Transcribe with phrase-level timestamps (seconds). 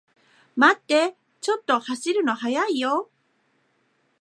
[0.55, 3.11] 待ってー、ちょっと走るの速いよー